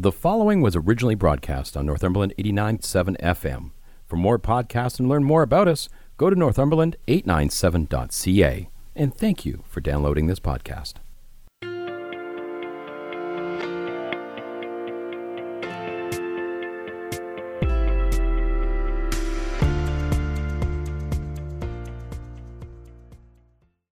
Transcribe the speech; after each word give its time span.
The 0.00 0.12
following 0.12 0.60
was 0.60 0.76
originally 0.76 1.16
broadcast 1.16 1.76
on 1.76 1.84
Northumberland 1.84 2.32
89.7 2.38 3.20
FM. 3.20 3.72
For 4.06 4.14
more 4.14 4.38
podcasts 4.38 5.00
and 5.00 5.08
learn 5.08 5.24
more 5.24 5.42
about 5.42 5.66
us, 5.66 5.88
go 6.16 6.30
to 6.30 6.36
northumberland897.ca. 6.36 8.70
And 8.94 9.12
thank 9.12 9.44
you 9.44 9.64
for 9.66 9.80
downloading 9.80 10.28
this 10.28 10.38
podcast. 10.38 10.92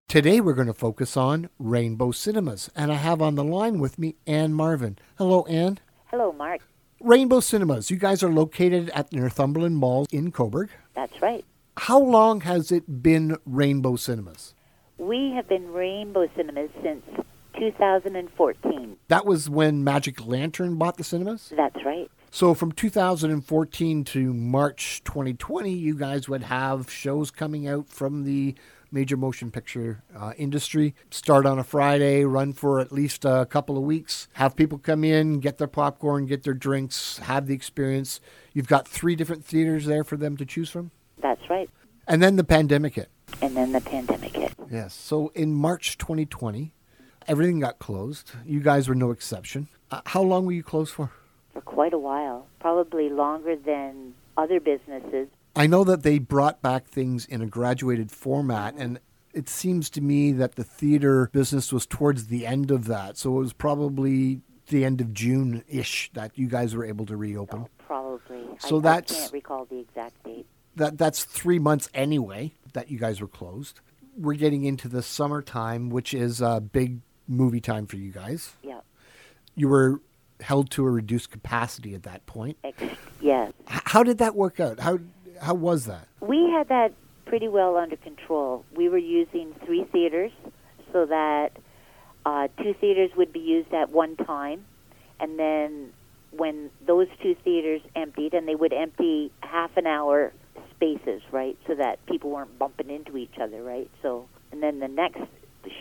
Today 0.07 0.39
we're 0.39 0.53
going 0.53 0.67
to 0.67 0.73
focus 0.73 1.17
on 1.17 1.49
Rainbow 1.59 2.11
Cinemas, 2.11 2.69
and 2.77 2.93
I 2.93 2.95
have 2.95 3.21
on 3.21 3.35
the 3.35 3.43
line 3.43 3.79
with 3.79 3.99
me 3.99 4.15
Anne 4.25 4.53
Marvin. 4.53 4.97
Hello, 5.17 5.43
Anne. 5.47 5.79
Hello, 6.09 6.31
Mark. 6.31 6.61
Rainbow 7.01 7.41
Cinemas, 7.41 7.91
you 7.91 7.97
guys 7.97 8.23
are 8.23 8.31
located 8.31 8.89
at 8.91 9.11
Northumberland 9.11 9.75
Mall 9.75 10.07
in 10.09 10.31
Cobourg. 10.31 10.69
That's 10.93 11.21
right. 11.21 11.43
How 11.75 11.99
long 11.99 12.41
has 12.41 12.71
it 12.71 13.03
been 13.03 13.35
Rainbow 13.45 13.97
Cinemas? 13.97 14.53
We 14.97 15.33
have 15.35 15.49
been 15.49 15.67
Rainbow 15.73 16.29
Cinemas 16.33 16.69
since 16.81 17.03
2014. 17.59 18.97
That 19.09 19.25
was 19.25 19.49
when 19.49 19.83
Magic 19.83 20.25
Lantern 20.25 20.77
bought 20.77 20.95
the 20.95 21.03
cinemas? 21.03 21.51
That's 21.55 21.83
right. 21.83 22.09
So 22.31 22.53
from 22.53 22.71
2014 22.71 24.03
to 24.05 24.33
March 24.33 25.01
2020, 25.03 25.71
you 25.73 25.93
guys 25.93 26.29
would 26.29 26.43
have 26.43 26.89
shows 26.89 27.31
coming 27.31 27.67
out 27.67 27.89
from 27.89 28.23
the 28.23 28.55
major 28.91 29.17
motion 29.17 29.51
picture 29.51 30.03
uh, 30.15 30.33
industry. 30.37 30.95
Start 31.11 31.45
on 31.45 31.59
a 31.59 31.63
Friday, 31.63 32.23
run 32.23 32.53
for 32.53 32.79
at 32.79 32.91
least 32.91 33.25
a 33.25 33.45
couple 33.45 33.77
of 33.77 33.83
weeks, 33.83 34.27
have 34.33 34.55
people 34.55 34.77
come 34.77 35.03
in, 35.03 35.39
get 35.39 35.57
their 35.57 35.67
popcorn, 35.67 36.25
get 36.25 36.43
their 36.43 36.53
drinks, 36.53 37.17
have 37.19 37.47
the 37.47 37.53
experience. 37.53 38.19
You've 38.53 38.67
got 38.67 38.87
three 38.87 39.15
different 39.15 39.45
theaters 39.45 39.85
there 39.85 40.03
for 40.03 40.17
them 40.17 40.37
to 40.37 40.45
choose 40.45 40.69
from. 40.69 40.91
That's 41.21 41.49
right. 41.49 41.69
And 42.07 42.21
then 42.23 42.35
the 42.35 42.43
pandemic 42.43 42.95
hit. 42.95 43.09
And 43.41 43.55
then 43.55 43.71
the 43.71 43.81
pandemic 43.81 44.35
hit. 44.35 44.53
Yes. 44.71 44.93
So 44.93 45.31
in 45.35 45.53
March 45.53 45.97
2020, 45.97 46.73
everything 47.27 47.59
got 47.59 47.79
closed. 47.79 48.31
You 48.45 48.61
guys 48.61 48.87
were 48.87 48.95
no 48.95 49.11
exception. 49.11 49.67
Uh, 49.91 50.01
how 50.05 50.21
long 50.21 50.45
were 50.45 50.53
you 50.53 50.63
closed 50.63 50.93
for? 50.93 51.11
For 51.53 51.61
quite 51.61 51.93
a 51.93 51.99
while, 51.99 52.47
probably 52.59 53.09
longer 53.09 53.55
than 53.55 54.13
other 54.37 54.59
businesses. 54.59 55.27
I 55.57 55.67
know 55.67 55.83
that 55.83 56.03
they 56.03 56.19
brought 56.19 56.61
back 56.61 56.85
things 56.87 57.25
in 57.25 57.41
a 57.41 57.45
graduated 57.47 58.11
format, 58.11 58.75
and 58.77 58.99
it 59.33 59.49
seems 59.49 59.89
to 59.91 60.01
me 60.01 60.31
that 60.33 60.55
the 60.55 60.63
theater 60.63 61.29
business 61.33 61.71
was 61.73 61.85
towards 61.85 62.27
the 62.27 62.45
end 62.45 62.71
of 62.71 62.85
that. 62.85 63.17
So 63.17 63.35
it 63.37 63.39
was 63.39 63.53
probably 63.53 64.41
the 64.67 64.85
end 64.85 65.01
of 65.01 65.13
June 65.13 65.63
ish 65.67 66.11
that 66.13 66.37
you 66.37 66.47
guys 66.47 66.75
were 66.75 66.85
able 66.85 67.05
to 67.07 67.15
reopen. 67.17 67.61
Oh, 67.65 67.69
probably. 67.79 68.43
So 68.59 68.77
I, 68.77 68.81
that's- 68.81 69.11
I 69.17 69.19
can't 69.21 69.33
recall 69.33 69.65
the 69.65 69.79
exact 69.79 70.23
date. 70.23 70.45
That 70.75 70.97
that's 70.97 71.23
three 71.23 71.57
months 71.57 71.89
anyway 71.95 72.53
that 72.73 72.91
you 72.91 72.99
guys 72.99 73.19
were 73.19 73.27
closed. 73.27 73.79
We're 74.15 74.35
getting 74.35 74.63
into 74.63 74.87
the 74.87 75.01
summertime, 75.01 75.89
which 75.89 76.13
is 76.13 76.39
a 76.39 76.59
big 76.61 76.99
movie 77.27 77.61
time 77.61 77.87
for 77.87 77.95
you 77.97 78.11
guys. 78.11 78.53
Yeah. 78.61 78.81
You 79.55 79.69
were 79.69 80.01
held 80.39 80.69
to 80.71 80.85
a 80.85 80.89
reduced 80.91 81.31
capacity 81.31 81.95
at 81.95 82.03
that 82.03 82.27
point. 82.27 82.57
Ex- 82.63 82.83
yes. 83.19 83.53
How 83.65 84.03
did 84.03 84.19
that 84.19 84.35
work 84.35 84.59
out? 84.59 84.79
How 84.79 84.99
how 85.41 85.53
was 85.53 85.85
that? 85.85 86.07
We 86.19 86.49
had 86.51 86.69
that 86.69 86.93
pretty 87.25 87.47
well 87.47 87.77
under 87.77 87.95
control. 87.97 88.65
We 88.75 88.89
were 88.89 88.97
using 88.97 89.53
three 89.65 89.83
theaters 89.85 90.31
so 90.93 91.05
that 91.05 91.49
uh, 92.25 92.47
two 92.61 92.73
theaters 92.73 93.11
would 93.15 93.31
be 93.31 93.39
used 93.39 93.73
at 93.73 93.89
one 93.91 94.15
time, 94.15 94.65
and 95.19 95.37
then 95.39 95.91
when 96.31 96.69
those 96.85 97.07
two 97.21 97.35
theaters 97.43 97.81
emptied, 97.95 98.33
and 98.33 98.47
they 98.47 98.55
would 98.55 98.73
empty 98.73 99.31
half 99.41 99.75
an 99.77 99.87
hour 99.87 100.33
spaces, 100.75 101.21
right, 101.31 101.57
so 101.67 101.75
that 101.75 102.05
people 102.05 102.29
weren't 102.29 102.57
bumping 102.59 102.89
into 102.89 103.17
each 103.17 103.37
other, 103.41 103.63
right? 103.63 103.89
So, 104.01 104.27
and 104.51 104.61
then 104.61 104.79
the 104.79 104.87
next 104.87 105.21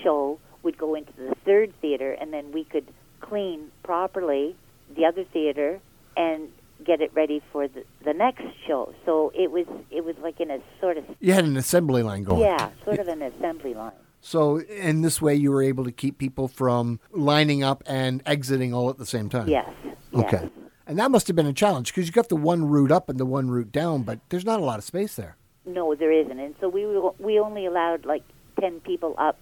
show 0.02 0.38
would 0.62 0.78
go 0.78 0.94
into 0.94 1.12
the 1.16 1.34
third 1.44 1.72
theater, 1.80 2.12
and 2.12 2.32
then 2.32 2.52
we 2.52 2.64
could 2.64 2.86
clean 3.20 3.70
properly 3.82 4.56
the 4.94 5.04
other 5.04 5.24
theater 5.24 5.80
and 6.16 6.48
get 6.86 7.00
it 7.00 7.10
ready 7.14 7.42
for 7.52 7.68
the, 7.68 7.84
the 8.04 8.14
next 8.14 8.44
show. 8.66 8.94
So 9.04 9.32
it 9.34 9.50
was 9.50 9.66
it 9.90 10.04
was 10.04 10.16
like 10.22 10.40
in 10.40 10.50
a 10.50 10.58
sort 10.80 10.96
of 10.96 11.04
You 11.20 11.32
had 11.32 11.44
an 11.44 11.56
assembly 11.56 12.02
line 12.02 12.24
going. 12.24 12.40
yeah, 12.40 12.70
sort 12.84 12.98
of 12.98 13.08
an 13.08 13.22
assembly 13.22 13.74
line. 13.74 13.92
So 14.20 14.60
in 14.60 15.02
this 15.02 15.20
way, 15.20 15.34
you 15.34 15.50
were 15.52 15.62
able 15.62 15.84
to 15.84 15.92
keep 15.92 16.18
people 16.18 16.48
from 16.48 16.98
lining 17.12 17.62
up 17.62 17.82
and 17.86 18.22
exiting 18.26 18.72
all 18.74 18.90
at 18.90 18.98
the 18.98 19.06
same 19.06 19.28
time. 19.28 19.48
Yes. 19.48 19.68
yes. 19.84 19.96
Okay. 20.14 20.50
And 20.86 20.98
that 20.98 21.10
must 21.10 21.26
have 21.26 21.36
been 21.36 21.46
a 21.46 21.52
challenge 21.52 21.92
because 21.92 22.06
you 22.06 22.12
got 22.12 22.28
the 22.28 22.36
one 22.36 22.64
route 22.64 22.92
up 22.92 23.08
and 23.08 23.18
the 23.18 23.26
one 23.26 23.50
route 23.50 23.72
down, 23.72 24.02
but 24.02 24.20
there's 24.28 24.44
not 24.44 24.60
a 24.60 24.64
lot 24.64 24.78
of 24.78 24.84
space 24.84 25.16
there. 25.16 25.36
No, 25.64 25.94
there 25.96 26.12
isn't, 26.12 26.38
and 26.38 26.54
so 26.60 26.68
we 26.68 26.86
were, 26.86 27.10
we 27.18 27.40
only 27.40 27.66
allowed 27.66 28.06
like 28.06 28.22
ten 28.60 28.78
people 28.80 29.14
up 29.18 29.36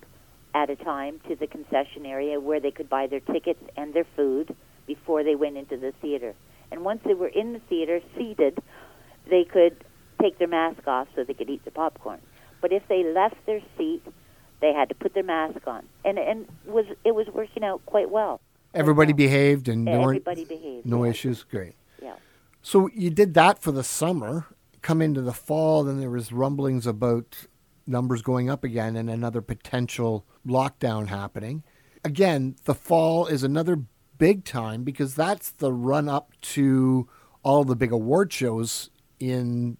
at 0.55 0.71
a 0.71 0.77
time 0.77 1.21
to 1.29 1.37
the 1.37 1.47
concession 1.47 2.07
area 2.07 2.41
where 2.41 2.61
they 2.61 2.71
could 2.71 2.89
buy 2.89 3.07
their 3.07 3.21
tickets 3.21 3.63
and 3.77 3.93
their 3.93 4.07
food 4.17 4.57
before 4.87 5.23
they 5.23 5.35
went 5.35 5.57
into 5.59 5.77
the 5.77 5.93
theater. 6.01 6.35
And 6.75 6.85
once 6.85 7.03
they 7.05 7.15
were 7.15 7.29
in 7.29 7.53
the 7.53 7.61
theater, 7.61 8.01
seated, 8.19 8.59
they 9.31 9.45
could 9.45 9.77
take 10.21 10.41
their 10.41 10.49
mask 10.49 10.89
off 10.89 11.07
so 11.15 11.23
they 11.23 11.33
could 11.33 11.49
eat 11.49 11.65
their 11.65 11.71
popcorn. 11.71 12.19
But 12.61 12.73
if 12.73 12.83
they 12.89 13.05
left 13.05 13.37
their 13.47 13.61
seat, 13.79 14.03
they 14.61 14.73
had 14.73 14.89
to 14.89 14.95
put 14.97 15.15
their 15.15 15.23
mask 15.23 15.69
on, 15.69 15.85
and 16.05 16.19
and 16.19 16.49
was 16.67 16.87
it 17.05 17.15
was 17.15 17.29
working 17.29 17.63
out 17.63 17.87
quite 17.87 18.11
well. 18.11 18.41
Everybody 18.75 19.13
well. 19.13 19.19
behaved 19.19 19.69
and 19.69 19.87
weren't 19.87 20.03
Everybody 20.03 20.45
behaved. 20.47 20.85
no 20.85 21.05
yeah. 21.05 21.11
issues. 21.11 21.45
Great. 21.45 21.77
Yeah. 22.03 22.17
So 22.61 22.91
you 22.93 23.11
did 23.11 23.35
that 23.35 23.61
for 23.61 23.71
the 23.71 23.85
summer. 23.85 24.47
Come 24.83 25.01
into 25.01 25.23
the 25.23 25.33
fall, 25.33 25.85
then 25.85 26.01
there 26.01 26.11
was 26.11 26.33
rumblings 26.33 26.89
about 26.89 27.47
numbers 27.87 28.21
going 28.21 28.51
up 28.51 28.65
again 28.65 28.97
and 28.97 29.09
another 29.09 29.43
potential 29.43 30.27
lockdown 30.45 31.07
happening. 31.07 31.63
Again, 32.03 32.57
the 32.65 32.75
fall 32.75 33.27
is 33.27 33.45
another 33.45 33.79
big 34.19 34.45
time 34.45 34.85
because 34.85 35.15
that's 35.15 35.51
the 35.51 35.73
run 35.73 36.09
up 36.09 36.33
to 36.41 37.09
all 37.43 37.65
the 37.65 37.77
big 37.77 37.93
award 37.93 38.33
shows 38.33 38.91
in 39.21 39.77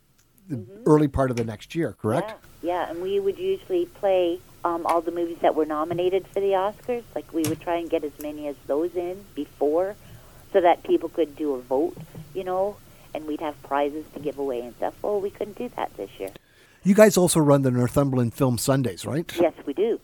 the 0.49 0.65
early 0.87 1.09
part 1.09 1.31
of 1.31 1.37
the 1.37 1.45
next 1.45 1.75
year, 1.75 1.97
correct? 2.01 2.31
Mm-hmm. 2.31 2.67
Yeah, 2.67 2.85
yeah, 2.85 2.91
and 2.91 3.03
we 3.03 3.21
would 3.21 3.39
usually 3.39 3.87
play 3.87 4.41
um, 4.65 4.87
all 4.87 5.01
the 5.01 5.11
movies 5.11 5.39
that 5.43 5.55
were 5.55 5.67
nominated 5.67 6.27
for 6.27 6.41
the 6.41 6.53
Oscars. 6.53 7.05
Like 7.15 7.33
we 7.33 7.43
would 7.43 7.61
try 7.61 7.77
and 7.77 7.89
get 7.89 8.05
as 8.05 8.13
many 8.21 8.49
as 8.49 8.57
those 8.67 8.95
in 8.95 9.25
before, 9.35 9.97
so 10.53 10.61
that 10.61 10.83
people 10.85 11.09
could 11.09 11.35
do 11.37 11.55
a 11.55 11.61
vote, 11.61 11.97
you 12.33 12.45
know, 12.45 12.77
and 13.13 13.27
we'd 13.27 13.41
have 13.41 13.61
prizes 13.63 14.05
to 14.15 14.21
give 14.21 14.39
away 14.39 14.61
and 14.61 14.75
stuff. 14.77 14.95
Well, 15.03 15.21
we 15.21 15.31
couldn't 15.31 15.59
do 15.59 15.69
that 15.77 15.97
this 15.97 16.11
year. 16.19 16.31
You 16.85 16.95
guys 16.95 17.17
also 17.17 17.41
run 17.41 17.63
the 17.63 17.71
Northumberland 17.71 18.35
Film 18.35 18.59
Sundays, 18.59 19.05
right? 19.05 19.33
Yes, 19.41 19.55
we 19.67 19.73
do. 19.73 20.01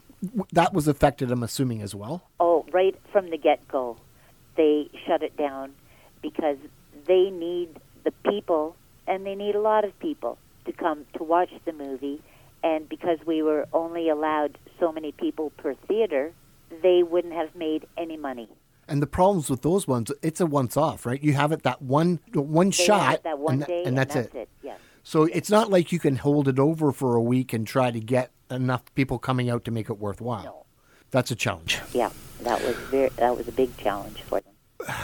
That 0.52 0.72
was 0.72 0.88
affected, 0.88 1.30
I'm 1.30 1.42
assuming, 1.42 1.82
as 1.82 1.94
well. 1.94 2.28
Oh, 2.40 2.66
right 2.72 2.96
from 3.12 3.30
the 3.30 3.38
get 3.38 3.66
go, 3.68 3.96
they 4.56 4.88
shut 5.06 5.22
it 5.22 5.36
down 5.36 5.72
because 6.22 6.58
they 7.06 7.30
need 7.30 7.80
the 8.04 8.12
people, 8.30 8.76
and 9.06 9.26
they 9.26 9.34
need 9.34 9.54
a 9.54 9.60
lot 9.60 9.84
of 9.84 9.98
people 9.98 10.38
to 10.64 10.72
come 10.72 11.06
to 11.16 11.24
watch 11.24 11.50
the 11.64 11.72
movie. 11.72 12.22
And 12.62 12.88
because 12.88 13.18
we 13.26 13.42
were 13.42 13.66
only 13.72 14.08
allowed 14.08 14.58
so 14.78 14.92
many 14.92 15.12
people 15.12 15.50
per 15.56 15.74
theater, 15.74 16.32
they 16.82 17.02
wouldn't 17.02 17.34
have 17.34 17.54
made 17.54 17.86
any 17.96 18.16
money. 18.16 18.48
And 18.86 19.00
the 19.00 19.06
problems 19.06 19.48
with 19.48 19.62
those 19.62 19.86
ones, 19.86 20.10
it's 20.20 20.40
a 20.40 20.46
once 20.46 20.76
off, 20.76 21.06
right? 21.06 21.22
You 21.22 21.32
have 21.34 21.52
it 21.52 21.62
that 21.62 21.80
one 21.80 22.20
one 22.32 22.70
They 22.70 22.72
shot, 22.72 23.22
that 23.22 23.38
one 23.38 23.54
and, 23.54 23.66
day, 23.66 23.84
and 23.84 23.96
that's, 23.96 24.16
it. 24.16 24.48
Yes. 24.62 24.78
So 25.02 25.24
it's 25.24 25.48
not 25.48 25.70
like 25.70 25.92
you 25.92 25.98
can 25.98 26.16
hold 26.16 26.48
it 26.48 26.58
over 26.58 26.92
for 26.92 27.14
a 27.14 27.22
week 27.22 27.52
and 27.52 27.66
try 27.66 27.90
to 27.90 28.00
get 28.00 28.30
enough 28.50 28.82
people 28.94 29.18
coming 29.18 29.48
out 29.48 29.64
to 29.64 29.70
make 29.70 29.88
it 29.88 29.98
worthwhile. 29.98 30.44
No. 30.44 30.66
That's 31.12 31.30
a 31.30 31.36
challenge. 31.36 31.80
Yeah, 31.92 32.10
that 32.42 32.62
was 32.62 32.76
very, 32.90 33.08
that 33.16 33.36
was 33.36 33.48
a 33.48 33.52
big 33.52 33.76
challenge 33.76 34.22
for. 34.22 34.39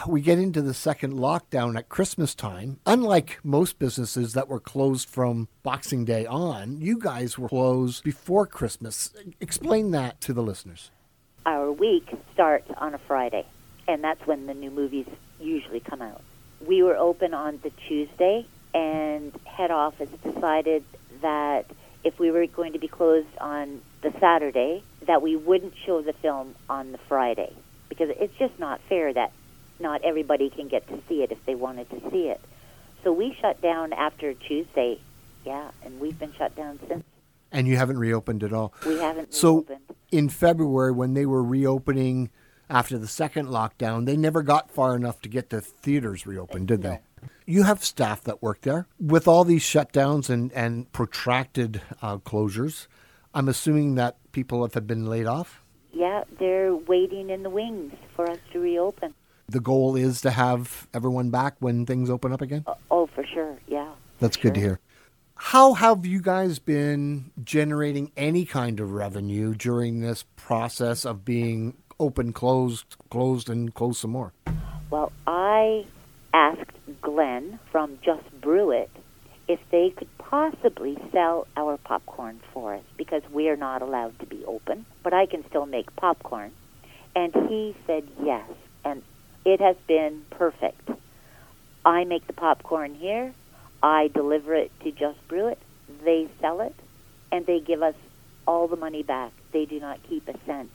We 0.07 0.21
get 0.21 0.39
into 0.39 0.63
the 0.63 0.75
second 0.75 1.15
lockdown 1.15 1.77
at 1.77 1.89
Christmas 1.89 2.35
time. 2.35 2.79
Unlike 2.87 3.41
most 3.43 3.79
businesses 3.79 4.35
that 4.35 4.49
were 4.49 4.61
closed 4.61 5.09
from 5.09 5.49
Boxing 5.63 6.05
Day 6.05 6.27
on, 6.27 6.81
you 6.81 6.99
guys 6.99 7.39
were 7.39 7.49
closed 7.49 8.05
before 8.05 8.47
Christmas. 8.47 9.13
Explain 9.41 9.91
that 9.91 10.21
to 10.23 10.33
the 10.33 10.43
listeners. 10.43 10.91
our 11.45 11.71
week 11.73 12.09
starts 12.33 12.71
on 12.77 12.95
a 12.95 12.99
Friday, 12.99 13.45
and 13.89 14.03
that's 14.03 14.25
when 14.27 14.47
the 14.47 14.55
new 14.55 14.71
movies 14.71 15.07
usually 15.41 15.81
come 15.81 16.03
out. 16.03 16.23
We 16.67 16.83
were 16.83 16.97
open 16.97 17.35
on 17.35 17.61
the 17.63 17.71
Tuesday, 17.89 18.47
and 18.75 19.33
head 19.45 19.71
office 19.71 20.11
decided 20.25 20.85
that 21.23 21.67
if 22.05 22.19
we 22.19 22.31
were 22.31 22.47
going 22.47 22.73
to 22.73 22.79
be 22.79 22.89
closed 22.89 23.29
on 23.41 23.81
the 24.03 24.13
Saturday, 24.21 24.83
that 25.07 25.23
we 25.23 25.37
wouldn't 25.37 25.75
show 25.85 26.03
the 26.03 26.13
film 26.13 26.55
on 26.69 26.93
the 26.93 26.99
Friday 27.09 27.53
because 27.89 28.11
it's 28.19 28.37
just 28.39 28.59
not 28.59 28.81
fair 28.89 29.13
that 29.13 29.33
not 29.81 30.03
everybody 30.05 30.51
can 30.51 30.69
get 30.69 30.87
to 30.89 30.99
see 31.09 31.23
it 31.23 31.33
if 31.33 31.45
they 31.47 31.55
wanted 31.55 31.89
to 31.91 32.01
see 32.11 32.29
it. 32.29 32.41
So 33.05 33.13
we 33.13 33.37
shut 33.41 33.61
down 33.63 33.93
after 33.93 34.35
Tuesday, 34.35 34.99
yeah, 35.45 35.71
and 35.85 36.01
we've 36.01 36.19
been 36.19 36.33
shut 36.35 36.55
down 36.57 36.79
since. 36.89 37.05
And 37.53 37.69
you 37.69 37.77
haven't 37.77 37.99
reopened 37.99 38.43
at 38.43 38.53
all. 38.53 38.75
We 38.87 38.99
haven't 38.99 39.33
So 39.33 39.55
reopened. 39.59 39.81
in 40.11 40.29
February, 40.29 40.93
when 40.93 41.15
they 41.15 41.27
were 41.27 41.43
reopening 41.45 42.31
after 42.69 42.99
the 42.99 43.07
second 43.07 43.47
lockdown, 43.49 44.07
they 44.07 44.17
never 44.17 44.43
got 44.43 44.71
far 44.71 44.97
enough 44.97 45.21
to 45.23 45.29
get 45.29 45.51
the 45.51 45.61
theaters 45.61 46.27
reopened, 46.27 46.67
did 46.67 46.83
they? 46.83 47.01
You 47.47 47.63
have 47.63 47.85
staff 47.85 48.23
that 48.25 48.43
work 48.43 48.63
there. 48.63 48.89
With 48.99 49.29
all 49.29 49.45
these 49.45 49.63
shutdowns 49.63 50.29
and, 50.29 50.53
and 50.53 50.91
protracted 50.93 51.81
uh, 52.03 52.19
closures, 52.19 52.89
I'm 53.33 53.49
assuming 53.49 53.95
that 53.95 54.17
people 54.33 54.69
have 54.69 54.87
been 54.87 55.07
laid 55.07 55.27
off? 55.27 55.63
Yeah, 55.93 56.25
they're 56.41 56.75
waiting 56.75 57.31
in 57.31 57.43
the 57.45 57.51
wings 57.51 57.95
for 58.17 58.29
us 58.29 58.39
to 58.53 58.59
reopen. 58.59 59.15
The 59.49 59.61
goal 59.61 59.97
is 59.97 60.21
to 60.23 60.31
have 60.31 60.89
everyone 60.93 61.31
back 61.31 61.55
when 61.61 61.87
things 61.87 62.11
open 62.11 62.33
up 62.33 62.41
again? 62.41 62.65
Oh, 62.67 62.77
oh 62.91 63.07
for 63.07 63.25
sure, 63.25 63.57
yeah. 63.69 63.93
That's 64.19 64.37
good 64.37 64.55
to 64.55 64.61
hear. 64.61 64.81
How 65.37 65.75
have 65.75 66.07
you 66.07 66.21
guys 66.21 66.59
been 66.59 67.31
generating 67.45 68.11
any 68.17 68.45
kind 68.45 68.81
of 68.81 68.93
revenue 68.93 69.55
during 69.55 70.01
this 70.01 70.25
process 70.35 71.05
of 71.05 71.25
being 71.25 71.77
open, 72.01 72.33
closed, 72.33 72.97
closed, 73.11 73.51
and 73.51 73.73
closed 73.75 74.01
some 74.01 74.11
more? 74.11 74.33
Well, 74.91 75.13
I 75.27 75.85
asked 76.33 76.71
Glenn 77.01 77.59
from 77.71 77.99
Just 78.03 78.41
Brew 78.41 78.71
It 78.71 78.91
if 79.47 79.61
they 79.71 79.91
could 79.91 80.09
possibly 80.19 80.99
sell 81.13 81.47
our 81.57 81.77
popcorn 81.77 82.41
for 82.53 82.75
us 82.75 82.85
because 82.97 83.23
we 83.31 83.49
are 83.49 83.57
not 83.57 83.83
allowed 83.83 84.19
to 84.19 84.27
be 84.27 84.45
open, 84.47 84.87
but 85.03 85.13
I 85.15 85.27
can 85.27 85.47
still 85.49 85.67
make 85.67 85.95
popcorn. 85.97 86.53
And 87.15 87.33
he 87.49 87.77
said 87.87 88.09
yes, 88.23 88.49
and 88.85 89.03
it 89.47 89.61
has 89.61 89.77
been 89.87 90.25
perfect. 90.29 90.91
I 91.85 92.05
make 92.05 92.27
the 92.27 92.33
popcorn 92.33 92.95
here, 92.95 93.33
I 93.81 94.09
deliver 94.09 94.55
it 94.55 94.73
to 94.81 94.91
Just 94.91 95.27
Brew 95.29 95.47
It, 95.47 95.59
they 96.05 96.29
sell 96.41 96.61
it, 96.61 96.75
and 97.31 97.47
they 97.47 97.61
give 97.61 97.81
us 97.81 97.95
all 98.47 98.67
the 98.67 98.77
money 98.77 99.05
back. 99.05 99.33
They 99.53 99.65
do 99.65 99.79
not 99.79 100.03
keep 100.03 100.29
a 100.29 100.35
cent. 100.45 100.75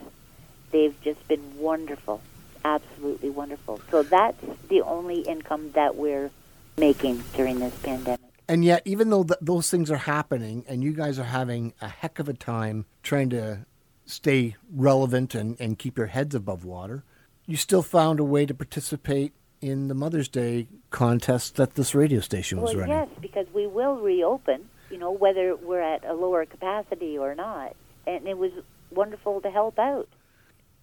They've 0.72 0.96
just 1.04 1.28
been 1.28 1.58
wonderful, 1.58 2.22
absolutely 2.64 3.30
wonderful. 3.30 3.82
So 3.92 4.04
that's 4.04 4.42
the 4.70 4.82
only 4.84 5.20
income 5.20 5.72
that 5.74 5.98
we're 5.98 6.32
making 6.78 7.22
during 7.36 7.60
this 7.60 7.78
pandemic. 7.80 8.22
And 8.48 8.64
yet, 8.64 8.84
even 8.86 9.10
though 9.10 9.24
th- 9.24 9.40
those 9.42 9.70
things 9.70 9.92
are 9.92 9.98
happening 9.98 10.64
and 10.68 10.82
you 10.82 10.94
guys 10.94 11.20
are 11.20 11.26
having 11.26 11.74
a 11.82 11.90
heck 11.90 12.20
of 12.20 12.30
a 12.30 12.34
time 12.34 12.86
trying 13.04 13.30
to 13.32 13.66
stay 14.06 14.56
relevant 14.74 15.36
and, 15.36 15.60
and 15.60 15.78
keep 15.78 15.98
your 15.98 16.08
heads 16.08 16.36
above 16.36 16.64
water, 16.64 17.04
you 17.46 17.58
still 17.58 17.82
found 17.82 18.20
a 18.20 18.24
way 18.24 18.46
to 18.46 18.54
participate 18.54 19.34
in 19.62 19.88
the 19.88 19.94
Mother's 19.94 20.28
Day 20.28 20.68
contest 20.90 21.56
that 21.56 21.76
this 21.76 21.94
radio 21.94 22.20
station 22.20 22.62
was 22.62 22.76
well, 22.76 22.88
running. 22.88 22.98
Yes, 22.98 23.10
because 23.22 23.48
we 23.54 23.68
will 23.68 23.98
reopen, 23.98 24.70
you 24.90 24.98
know, 24.98 25.12
whether 25.12 25.56
we're 25.56 25.82
at 25.82 26.04
a 26.04 26.14
lower 26.14 26.46
capacity 26.46 27.18
or 27.18 27.36
not. 27.36 27.76
And 28.08 28.28
it 28.28 28.38
was 28.38 28.52
wonderful 28.90 29.42
to 29.42 29.52
help 29.52 29.78
out. 29.78 30.10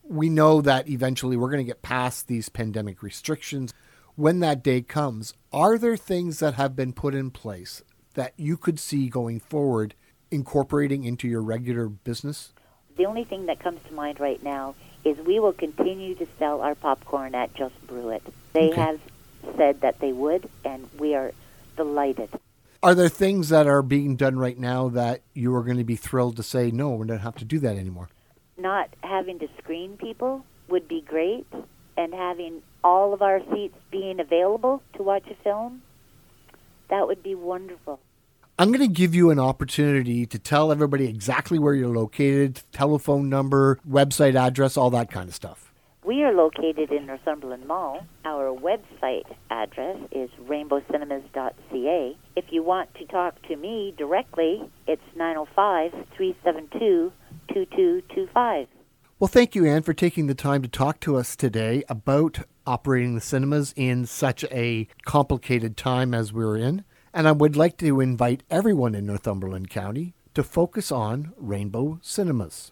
We 0.05 0.29
know 0.29 0.61
that 0.61 0.89
eventually 0.89 1.37
we're 1.37 1.51
going 1.51 1.65
to 1.65 1.71
get 1.71 1.83
past 1.83 2.29
these 2.29 2.49
pandemic 2.49 3.03
restrictions. 3.03 3.75
When 4.15 4.41
that 4.41 4.63
day 4.63 4.81
comes, 4.81 5.35
are 5.53 5.77
there 5.77 5.97
things 5.97 6.39
that 6.39 6.55
have 6.55 6.75
been 6.75 6.93
put 6.93 7.15
in 7.15 7.31
place 7.31 7.83
that 8.15 8.33
you 8.37 8.57
could 8.57 8.79
see 8.79 9.09
going 9.09 9.41
forward 9.41 9.95
incorporating 10.31 11.05
into 11.05 11.29
your 11.29 11.43
regular 11.43 11.89
business? 11.89 12.53
The 12.97 13.07
only 13.07 13.25
thing 13.25 13.47
that 13.47 13.61
comes 13.61 13.81
to 13.89 13.95
mind 13.95 14.19
right 14.19 14.43
now 14.43 14.75
is 15.05 15.17
we 15.27 15.41
will 15.41 15.53
continue 15.53 16.15
to 16.17 16.27
sell 16.39 16.61
our 16.61 16.75
popcorn 16.75 17.35
at 17.35 17.55
Just 17.55 17.75
Brew 17.87 18.11
It. 18.11 18.23
They 18.53 18.71
Okay. 18.71 18.81
have 18.81 19.01
said 19.57 19.81
that 19.81 20.01
they 20.01 20.13
would, 20.13 20.49
and 20.65 20.89
we 20.99 21.15
are 21.15 21.33
delighted. 21.77 22.29
Are 22.83 22.95
there 22.95 23.09
things 23.09 23.49
that 23.49 23.67
are 23.67 23.83
being 23.83 24.17
done 24.17 24.39
right 24.39 24.59
now 24.59 24.89
that 24.91 25.23
you 25.35 25.55
are 25.55 25.63
going 25.63 25.79
to 25.79 25.85
be 25.85 25.97
thrilled 25.97 26.37
to 26.37 26.43
say, 26.43 26.71
no, 26.71 26.91
we 26.91 27.07
don't 27.07 27.19
have 27.19 27.37
to 27.37 27.45
do 27.45 27.59
that 27.61 27.77
anymore? 27.77 28.09
Not 28.57 28.91
having 29.03 29.39
to 29.41 29.49
screen 29.59 29.97
people 29.97 30.45
would 30.69 30.87
be 30.87 31.01
great, 31.01 31.47
and 31.97 32.15
having 32.15 32.63
all 32.85 33.13
of 33.13 33.23
our 33.23 33.41
seats 33.53 33.77
being 33.91 34.21
available 34.21 34.83
to 34.97 35.03
watch 35.03 35.25
a 35.31 35.35
film, 35.43 35.83
that 36.89 37.07
would 37.07 37.23
be 37.23 37.35
wonderful. 37.35 38.01
I'm 38.61 38.73
going 38.73 38.81
to 38.81 38.93
give 38.93 39.15
you 39.15 39.31
an 39.31 39.39
opportunity 39.39 40.27
to 40.27 40.37
tell 40.37 40.73
everybody 40.73 41.07
exactly 41.07 41.61
where 41.61 41.75
you're 41.75 41.95
located, 41.95 42.61
telephone 42.73 43.29
number, 43.29 43.79
website 43.89 44.35
address, 44.35 44.77
all 44.77 44.91
that 44.91 45.13
kind 45.13 45.29
of 45.29 45.35
stuff. 45.37 45.73
We 46.05 46.25
are 46.25 46.33
located 46.33 46.91
in 46.91 47.07
Northumberland 47.07 47.69
Mall. 47.69 48.05
Our 48.25 48.53
website 48.53 49.33
address 49.49 49.99
is 50.11 50.29
rainbowcinemas.ca. 50.43 52.17
If 52.35 52.45
you 52.51 52.65
want 52.65 52.93
to 52.95 53.05
talk 53.05 53.41
to 53.43 53.55
me 53.55 53.95
directly, 53.97 54.69
it's 54.89 55.03
905 55.15 55.93
372 56.17 57.13
2225. 57.55 58.67
Well, 59.21 59.29
thank 59.29 59.55
you, 59.55 59.67
Anne, 59.67 59.83
for 59.83 59.93
taking 59.93 60.27
the 60.27 60.35
time 60.35 60.63
to 60.63 60.69
talk 60.69 60.99
to 61.01 61.17
us 61.17 61.37
today 61.37 61.85
about 61.89 62.41
operating 62.67 63.15
the 63.15 63.21
cinemas 63.21 63.73
in 63.77 64.05
such 64.05 64.43
a 64.51 64.89
complicated 65.05 65.77
time 65.77 66.13
as 66.13 66.33
we're 66.33 66.57
in. 66.57 66.85
And 67.19 67.27
I 67.27 67.33
would 67.33 67.57
like 67.57 67.77
to 67.79 68.01
invite 68.01 68.45
everyone 68.49 68.95
in 68.95 69.07
Northumberland 69.07 69.71
County 69.71 70.15
to 70.35 70.45
focus 70.45 70.93
on 70.93 71.33
Rainbow 71.37 71.99
Cinemas. 72.01 72.67